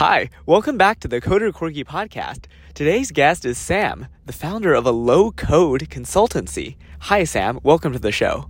[0.00, 2.46] Hi, welcome back to the Coder Corgi podcast.
[2.72, 6.76] Today's guest is Sam, the founder of a low code consultancy.
[7.00, 7.60] Hi, Sam.
[7.62, 8.48] Welcome to the show.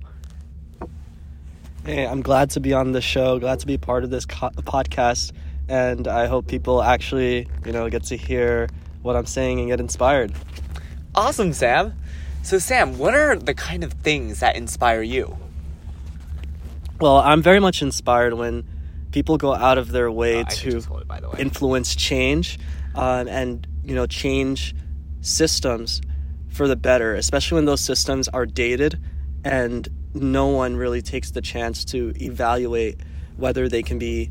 [1.85, 4.51] Hey, I'm glad to be on the show, glad to be part of this co-
[4.51, 5.33] podcast,
[5.69, 8.69] and I hope people actually, you know, get to hear
[9.03, 10.33] what I'm saying and get inspired.
[11.17, 11.95] Awesome, Sam.
[12.45, 15.37] So, Sam, what are the kind of things that inspire you?
[17.01, 18.63] Well, I'm very much inspired when
[19.13, 21.37] people go out of their way Uh, to just it, by the way.
[21.39, 22.59] influence change
[22.95, 24.75] um, and you know change
[25.21, 26.01] systems
[26.49, 28.99] for the better especially when those systems are dated
[29.45, 33.01] and no one really takes the chance to evaluate
[33.37, 34.31] whether they can be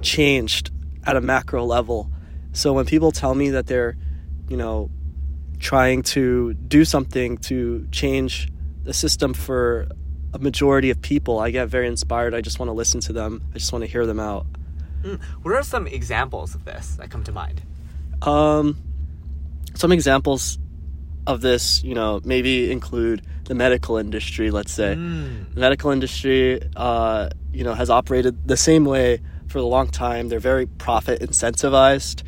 [0.00, 0.70] changed
[1.04, 2.10] at a macro level
[2.52, 3.96] so when people tell me that they're
[4.48, 4.90] you know
[5.58, 8.48] trying to do something to change
[8.84, 9.88] the system for
[10.34, 13.42] a majority of people i get very inspired i just want to listen to them
[13.54, 14.46] i just want to hear them out
[15.04, 17.60] Mm, What are some examples of this that come to mind?
[18.22, 18.76] Um,
[19.74, 20.60] some examples
[21.26, 24.52] of this, you know, maybe include the medical industry.
[24.52, 25.54] Let's say Mm.
[25.54, 30.28] the medical industry, uh, you know, has operated the same way for a long time.
[30.28, 32.22] They're very profit incentivized.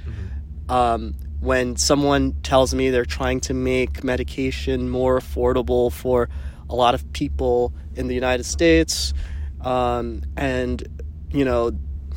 [0.69, 6.29] Um, when someone tells me they're trying to make medication more affordable for
[6.69, 9.13] a lot of people in the United States,
[9.61, 10.83] um, and
[11.31, 11.73] you know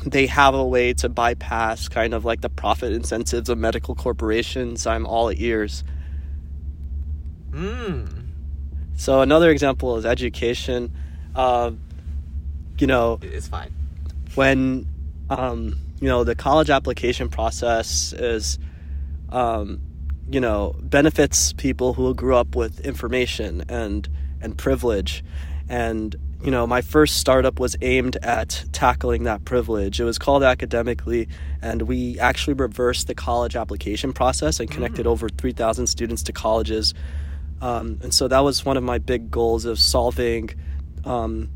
[0.06, 4.86] they have a way to bypass kind of like the profit incentives of medical corporations,
[4.86, 5.82] I'm all ears.
[7.50, 8.08] Mm.
[8.96, 10.92] So another example is education.
[11.34, 11.72] Uh,
[12.78, 13.72] you know, It's fine.
[14.34, 14.86] when
[15.30, 18.58] um, you know the college application process is
[19.30, 19.80] um,
[20.30, 24.08] you know benefits people who grew up with information and
[24.40, 25.24] and privilege.
[25.68, 30.00] And you know my first startup was aimed at tackling that privilege.
[30.00, 31.28] It was called academically
[31.60, 36.94] and we actually reversed the college application process and connected over 3000 students to colleges.
[37.60, 40.50] Um, and so that was one of my big goals of solving
[41.04, 41.50] um,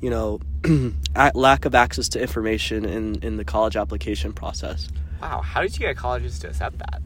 [0.00, 0.40] you know
[1.34, 4.88] lack of access to information in, in the college application process.
[5.20, 7.02] Wow, how did you get colleges to accept that?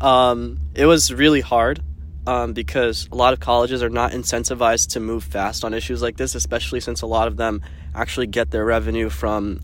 [0.00, 1.80] um, it was really hard
[2.26, 6.16] um, because a lot of colleges are not incentivized to move fast on issues like
[6.16, 7.62] this, especially since a lot of them
[7.94, 9.60] actually get their revenue from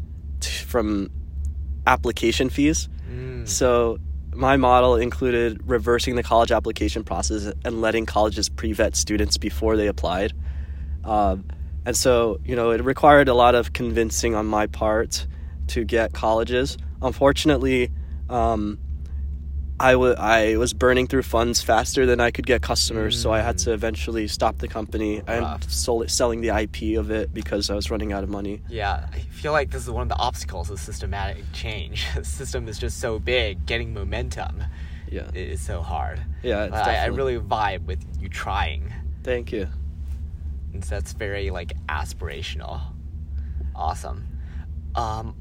[0.66, 1.10] from
[1.86, 2.88] application fees.
[3.10, 3.48] Mm.
[3.48, 3.98] So
[4.34, 9.86] my model included reversing the college application process and letting colleges pre-vet students before they
[9.86, 10.32] applied.
[11.04, 11.44] Um,
[11.84, 15.26] and so, you know, it required a lot of convincing on my part
[15.68, 16.76] to get colleges.
[17.02, 17.90] Unfortunately,
[18.28, 18.78] um,
[19.80, 23.40] I wa- I was burning through funds faster than I could get customers, so I
[23.40, 25.22] had to eventually stop the company
[25.68, 28.60] sold it, selling the IP of it because I was running out of money.
[28.68, 32.06] Yeah, I feel like this is one of the obstacles of systematic change.
[32.14, 34.62] the system is just so big, getting momentum
[35.10, 36.20] Yeah, is so hard.
[36.42, 38.92] yeah, it's I, I really vibe with you trying.
[39.22, 39.66] Thank you.
[40.74, 42.82] And so that's very like aspirational.
[43.74, 44.26] Awesome.
[44.94, 45.34] Um,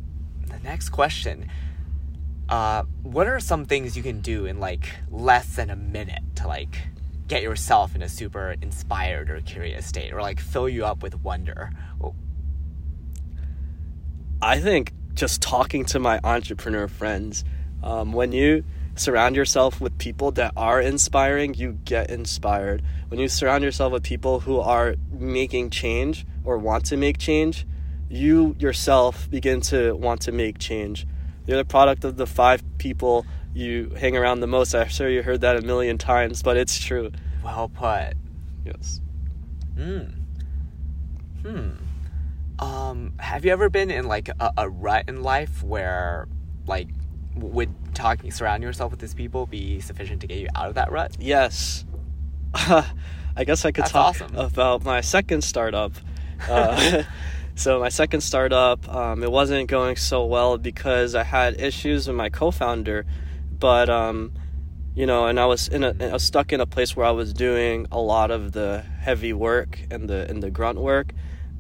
[0.48, 1.50] the next question.
[2.50, 6.48] Uh, what are some things you can do in like less than a minute to
[6.48, 6.82] like
[7.28, 11.16] get yourself in a super inspired or curious state or like fill you up with
[11.22, 11.70] wonder?
[14.42, 17.44] I think just talking to my entrepreneur friends,
[17.84, 18.64] um, when you
[18.96, 22.82] surround yourself with people that are inspiring, you get inspired.
[23.10, 27.68] When you surround yourself with people who are making change or want to make change,
[28.10, 31.06] you yourself begin to want to make change.
[31.50, 34.76] You're the product of the five people you hang around the most.
[34.76, 37.12] I'm sure you heard that a million times, but it's true.
[37.44, 38.14] well put.
[38.64, 39.02] Yes.
[39.76, 40.02] Hmm.
[41.42, 41.70] Hmm.
[42.60, 46.28] Um, have you ever been in like a, a rut in life where
[46.68, 46.88] like
[47.36, 50.92] would talking surrounding yourself with these people be sufficient to get you out of that
[50.92, 51.18] rut?
[51.18, 51.84] Yes.
[52.54, 54.36] I guess I could That's talk awesome.
[54.36, 55.94] about my second startup.
[56.48, 57.02] Uh,
[57.60, 62.16] so my second startup, um, it wasn't going so well because I had issues with
[62.16, 63.06] my co-founder,
[63.52, 64.32] but um,
[64.96, 67.12] you know, and I was in a, I was stuck in a place where I
[67.12, 71.12] was doing a lot of the heavy work and the and the grunt work,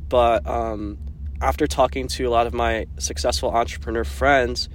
[0.07, 0.97] but um,
[1.41, 4.69] after talking to a lot of my successful entrepreneur friends,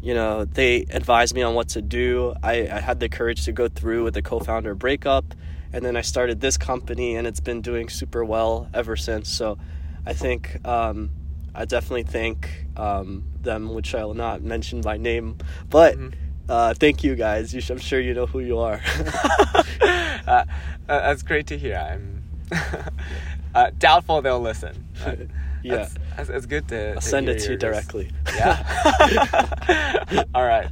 [0.00, 2.34] you know, they advised me on what to do.
[2.42, 5.34] I, I had the courage to go through with the co-founder breakup,
[5.70, 9.28] and then I started this company, and it's been doing super well ever since.
[9.28, 9.58] So,
[10.06, 11.10] I think um,
[11.54, 15.36] I definitely thank um, them, which I will not mention by name,
[15.70, 15.96] but.
[15.96, 16.14] Mhm.
[16.48, 17.54] Uh, thank you guys.
[17.54, 18.80] You sh- I'm sure you know who you are.
[19.80, 20.44] uh, uh,
[20.86, 21.76] that's great to hear.
[21.76, 22.24] I'm
[23.54, 24.88] uh, doubtful they'll listen.
[25.04, 25.14] Uh,
[25.62, 25.76] Yeah.
[25.76, 26.88] That's, that's, that's good to.
[26.94, 28.10] I'll to send it to you directly.
[28.34, 30.24] Yeah.
[30.34, 30.68] All right.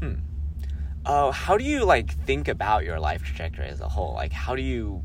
[0.00, 0.14] Hmm.
[1.06, 4.14] Oh, how do you like think about your life trajectory as a whole?
[4.14, 5.04] Like, how do you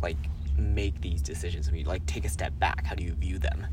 [0.00, 0.16] like
[0.56, 2.86] make these decisions when you like take a step back?
[2.86, 3.66] How do you view them?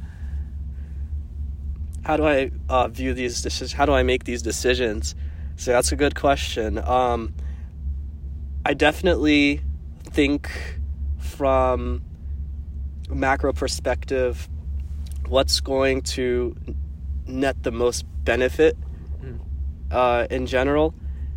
[2.05, 3.73] how do I uh, view these decisions?
[3.73, 5.15] How do I make these decisions?
[5.55, 6.77] So that's a good question.
[6.77, 7.33] Um,
[8.65, 9.61] I definitely
[10.11, 10.49] think
[11.17, 12.03] from
[13.09, 14.49] macro perspective,
[15.27, 16.55] what's going to
[17.25, 18.77] net the most benefit
[19.23, 19.39] Mm.
[19.89, 20.93] uh, in general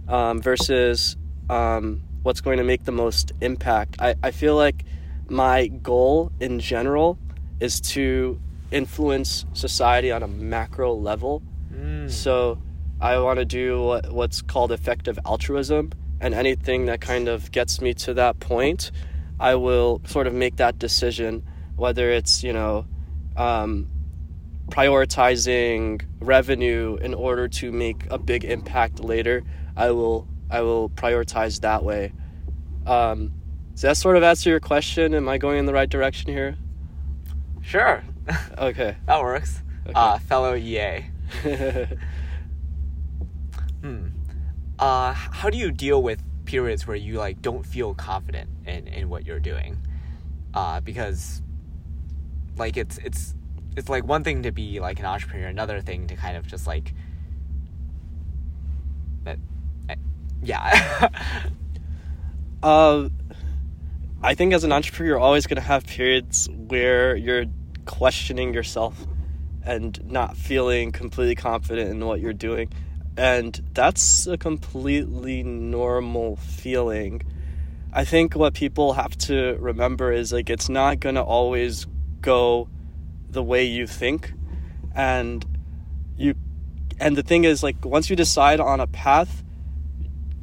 [0.09, 1.17] um, versus
[1.49, 3.95] um, what's going to make the most impact.
[4.01, 4.85] I, I feel like
[5.29, 7.19] my goal in general
[7.61, 8.41] is to
[8.71, 11.43] influence society on a macro level.
[11.73, 12.11] Mm.
[12.11, 12.61] So
[13.01, 17.81] I want to do what, what's called effective altruism, and anything that kind of gets
[17.81, 18.91] me to that point,
[19.39, 21.47] I will sort of make that decision,
[21.77, 22.87] whether it's, you know,
[23.37, 23.89] um,
[24.69, 29.43] prioritizing revenue in order to make a big impact later.
[29.77, 32.13] I will I will prioritize that way.
[32.87, 33.33] Um,
[33.77, 35.15] does that sort of answer your question?
[35.15, 36.57] Am I going in the right direction here?
[37.63, 38.03] Sure,
[38.59, 38.97] Okay.
[39.07, 39.61] that works.
[39.85, 39.93] Okay.
[39.95, 41.05] Uh, fellow EA.
[43.83, 44.07] Hmm.
[44.79, 49.09] Uh, how do you deal with periods where you like don't feel confident in, in
[49.09, 49.79] what you're doing?
[50.55, 51.43] Uh, because
[52.57, 53.35] like it's it's
[53.77, 56.67] it's like one thing to be like an entrepreneur, another thing to kind of just
[56.67, 56.95] like
[59.25, 59.39] that.
[59.89, 59.97] I-
[60.43, 61.09] Yeah.
[62.63, 63.09] Uh,
[64.23, 67.45] I think as an entrepreneur, you're always going to have periods where you're
[67.85, 69.07] questioning yourself
[69.63, 72.73] and not feeling completely confident in what you're doing.
[73.17, 77.23] And that's a completely normal feeling.
[77.93, 81.87] I think what people have to remember is like it's not going to always
[82.21, 82.69] go
[83.31, 84.33] the way you think.
[84.95, 85.45] And
[86.17, 86.35] you
[86.99, 89.43] and the thing is like once you decide on a path,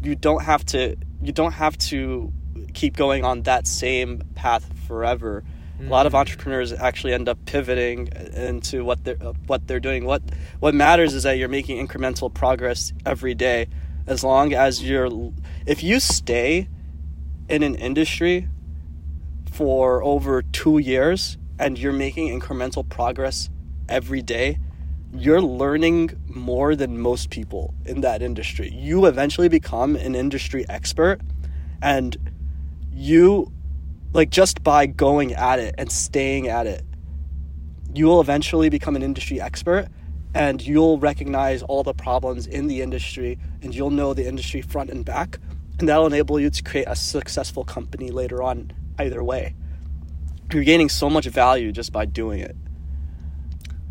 [0.02, 2.31] you don't have to you don't have to
[2.74, 5.44] keep going on that same path forever.
[5.80, 6.20] A lot of Mm.
[6.20, 9.18] entrepreneurs actually end up pivoting into what they're
[9.48, 10.06] what they're doing.
[10.06, 10.22] What
[10.60, 13.68] what matters is that you're making incremental progress every day.
[14.06, 15.10] As long as you're,
[15.66, 16.68] if you stay
[17.50, 18.48] in an industry
[19.52, 23.50] for over two years and you're making incremental progress
[23.88, 24.58] every day,
[25.16, 28.69] you're learning more than most people in that industry.
[28.74, 31.22] You eventually become an industry expert
[31.81, 32.18] and
[32.94, 33.51] you
[34.13, 36.84] like just by going at it and staying at it,
[37.94, 39.88] you will eventually become an industry expert
[40.36, 44.90] and you'll recognize all the problems in the industry and you'll know the industry front
[44.90, 45.40] and back
[45.80, 49.56] and that'll enable you to create a successful company later on either way.
[50.51, 52.56] You're gaining so much value just by doing it.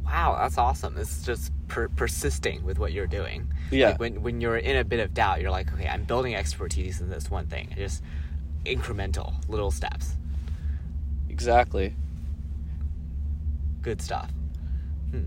[0.05, 0.97] wow, that's awesome.
[0.99, 3.53] It's just per- persisting with what you're doing.
[3.71, 3.91] Yeah.
[3.91, 7.01] Like when when you're in a bit of doubt, you're like, okay, I'm building expertise
[7.01, 7.73] in this one thing.
[7.77, 8.03] Just
[8.65, 10.17] incremental, little steps.
[11.29, 11.95] Exactly.
[13.81, 14.31] Good stuff.
[15.11, 15.25] Hmm.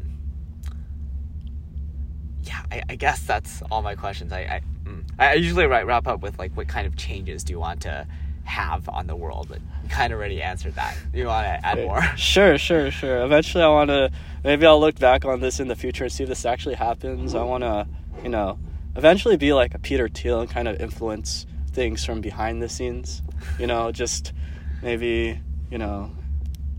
[2.44, 4.32] Yeah, I, I guess that's all my questions.
[4.32, 5.04] I I, mm.
[5.20, 8.08] I usually write, wrap up with like, what kind of changes do you want to
[8.46, 9.48] have on the world?
[9.50, 10.96] But you kind of already answered that.
[11.14, 12.02] You want to add more?
[12.16, 13.24] Sure, sure, sure.
[13.24, 14.12] Eventually, I want to.
[14.44, 17.36] Maybe I'll look back on this in the future and see if this actually happens.
[17.36, 17.88] I want to,
[18.24, 18.60] you know,
[18.96, 23.22] eventually be like a Peter Thiel and kind of influence things from behind the scenes.
[23.60, 24.34] You know, just
[24.82, 26.12] maybe you know,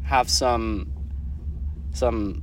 [0.05, 0.93] have some
[1.93, 2.43] some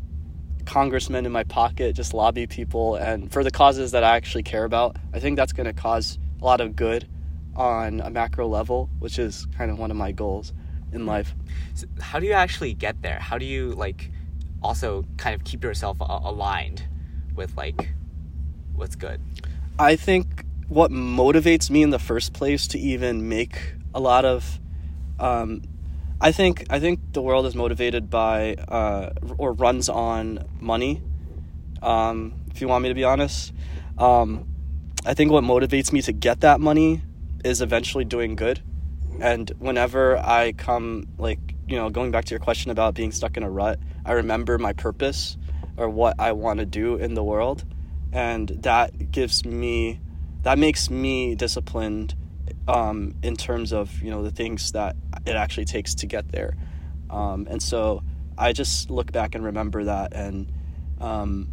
[0.66, 4.64] congressmen in my pocket, just lobby people and for the causes that I actually care
[4.64, 4.98] about.
[5.14, 7.08] I think that's going to cause a lot of good
[7.56, 10.54] on a macro level, which is kind of one of my goals
[10.92, 11.08] in hmm.
[11.08, 11.36] life.
[11.76, 13.20] So how do you actually get there?
[13.20, 14.12] How do you like
[14.62, 16.84] also kind of keep yourself a- aligned
[17.36, 17.94] with like
[18.76, 19.20] what's good?
[19.78, 24.60] I think what motivates me in the first place to even make a lot of,
[25.20, 25.62] um,
[26.20, 31.02] I think I think the world is motivated by uh, or runs on money.
[31.82, 33.54] Um, if you want me to be honest,
[33.98, 34.48] um,
[35.06, 37.02] I think what motivates me to get that money
[37.44, 38.62] is eventually doing good.
[39.20, 43.38] And whenever I come, like you know, going back to your question about being stuck
[43.38, 45.38] in a rut, I remember my purpose
[45.78, 47.66] or what I want to do in the world,
[48.12, 50.00] and that gives me,
[50.44, 52.16] that makes me disciplined
[52.68, 56.56] um, in terms of you know the things that it actually takes to get there,
[57.10, 58.04] um, and so
[58.38, 60.52] I just look back and remember that, and
[61.00, 61.48] um,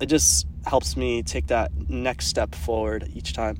[0.00, 3.56] it just helps me take that next step forward each time.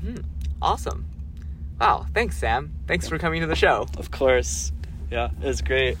[0.00, 0.16] Hmm.
[0.60, 1.06] Awesome.
[1.80, 2.06] Wow.
[2.14, 2.72] Thanks, Sam.
[2.86, 3.86] Thanks for coming to the show.
[3.96, 4.72] Of course,
[5.10, 5.96] yeah, it was great.